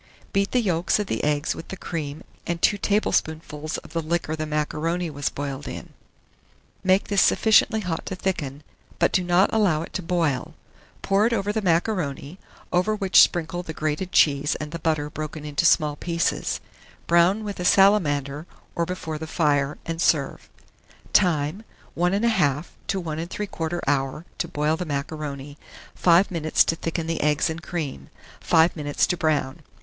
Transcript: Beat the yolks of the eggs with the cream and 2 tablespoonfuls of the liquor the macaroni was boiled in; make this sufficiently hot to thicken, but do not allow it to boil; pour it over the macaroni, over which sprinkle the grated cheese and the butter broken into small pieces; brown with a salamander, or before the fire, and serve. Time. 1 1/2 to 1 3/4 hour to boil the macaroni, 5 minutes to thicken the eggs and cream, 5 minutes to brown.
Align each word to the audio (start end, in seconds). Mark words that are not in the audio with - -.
Beat 0.33 0.49
the 0.49 0.61
yolks 0.61 0.97
of 0.97 1.05
the 1.05 1.23
eggs 1.23 1.53
with 1.53 1.67
the 1.67 1.77
cream 1.77 2.23
and 2.47 2.59
2 2.59 2.79
tablespoonfuls 2.79 3.77
of 3.77 3.93
the 3.93 4.01
liquor 4.01 4.35
the 4.35 4.47
macaroni 4.47 5.11
was 5.11 5.29
boiled 5.29 5.67
in; 5.67 5.89
make 6.83 7.07
this 7.07 7.21
sufficiently 7.21 7.81
hot 7.81 8.03
to 8.07 8.15
thicken, 8.15 8.63
but 8.97 9.11
do 9.11 9.23
not 9.23 9.53
allow 9.53 9.83
it 9.83 9.93
to 9.93 10.01
boil; 10.01 10.55
pour 11.03 11.27
it 11.27 11.33
over 11.33 11.53
the 11.53 11.61
macaroni, 11.61 12.39
over 12.73 12.95
which 12.95 13.21
sprinkle 13.21 13.61
the 13.61 13.75
grated 13.75 14.11
cheese 14.11 14.55
and 14.55 14.71
the 14.71 14.79
butter 14.79 15.07
broken 15.07 15.45
into 15.45 15.65
small 15.65 15.95
pieces; 15.95 16.61
brown 17.05 17.43
with 17.43 17.59
a 17.59 17.63
salamander, 17.63 18.47
or 18.73 18.87
before 18.87 19.19
the 19.19 19.27
fire, 19.27 19.77
and 19.85 20.01
serve. 20.01 20.49
Time. 21.13 21.63
1 21.93 22.11
1/2 22.13 22.65
to 22.87 22.99
1 22.99 23.19
3/4 23.27 23.79
hour 23.85 24.25
to 24.39 24.47
boil 24.47 24.75
the 24.75 24.83
macaroni, 24.83 25.59
5 25.93 26.31
minutes 26.31 26.63
to 26.63 26.75
thicken 26.75 27.05
the 27.05 27.21
eggs 27.21 27.51
and 27.51 27.61
cream, 27.61 28.09
5 28.39 28.75
minutes 28.75 29.05
to 29.05 29.15
brown. 29.15 29.59